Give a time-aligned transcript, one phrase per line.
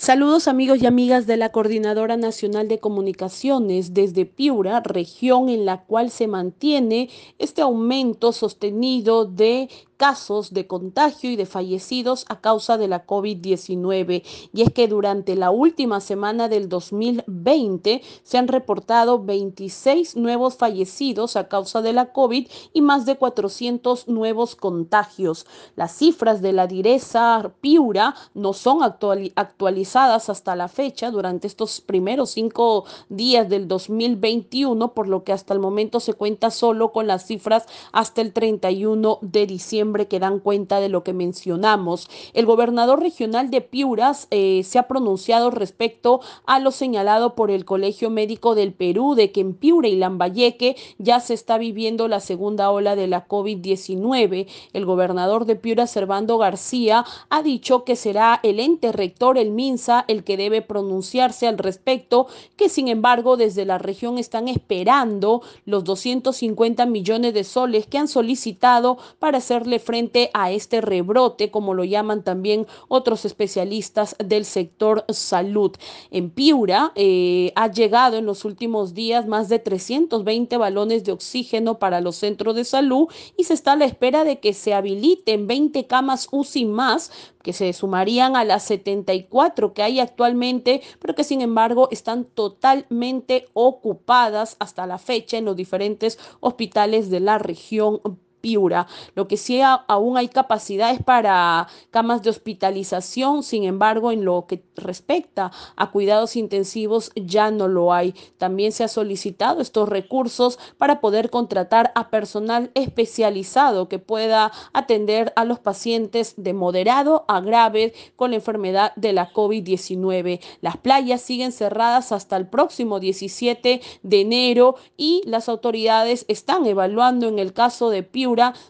[0.00, 5.84] Saludos amigos y amigas de la Coordinadora Nacional de Comunicaciones desde Piura, región en la
[5.84, 9.68] cual se mantiene este aumento sostenido de
[10.00, 14.22] casos de contagio y de fallecidos a causa de la COVID-19.
[14.54, 21.36] Y es que durante la última semana del 2020 se han reportado 26 nuevos fallecidos
[21.36, 25.44] a causa de la COVID y más de 400 nuevos contagios.
[25.76, 32.30] Las cifras de la direza Piura no son actualizadas hasta la fecha durante estos primeros
[32.30, 37.26] cinco días del 2021, por lo que hasta el momento se cuenta solo con las
[37.26, 42.08] cifras hasta el 31 de diciembre que dan cuenta de lo que mencionamos.
[42.32, 47.64] El gobernador regional de Piuras eh, se ha pronunciado respecto a lo señalado por el
[47.64, 52.20] Colegio Médico del Perú de que en Piura y Lambayeque ya se está viviendo la
[52.20, 54.46] segunda ola de la COVID-19.
[54.72, 60.04] El gobernador de Piura, Servando García, ha dicho que será el ente rector, el MINSA,
[60.08, 65.84] el que debe pronunciarse al respecto, que sin embargo desde la región están esperando los
[65.84, 71.84] 250 millones de soles que han solicitado para hacerle frente a este rebrote, como lo
[71.84, 75.72] llaman también otros especialistas del sector salud.
[76.10, 81.78] En Piura eh, ha llegado en los últimos días más de 320 balones de oxígeno
[81.78, 85.46] para los centros de salud y se está a la espera de que se habiliten
[85.46, 87.10] 20 camas UCI más
[87.42, 93.48] que se sumarían a las 74 que hay actualmente, pero que sin embargo están totalmente
[93.54, 98.00] ocupadas hasta la fecha en los diferentes hospitales de la región
[98.40, 98.86] Piura.
[99.14, 104.62] Lo que sí aún hay capacidades para camas de hospitalización, sin embargo, en lo que
[104.76, 108.14] respecta a cuidados intensivos ya no lo hay.
[108.38, 115.32] También se ha solicitado estos recursos para poder contratar a personal especializado que pueda atender
[115.36, 120.40] a los pacientes de moderado a grave con la enfermedad de la COVID-19.
[120.60, 127.28] Las playas siguen cerradas hasta el próximo 17 de enero y las autoridades están evaluando
[127.28, 128.02] en el caso de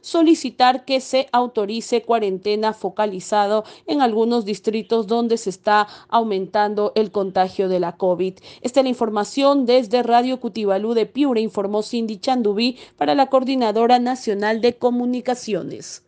[0.00, 7.68] Solicitar que se autorice cuarentena focalizado en algunos distritos donde se está aumentando el contagio
[7.68, 8.34] de la COVID.
[8.62, 13.98] Esta es la información desde Radio Cutibalú de Piura, informó Cindy Chandubí para la Coordinadora
[13.98, 16.02] Nacional de Comunicaciones.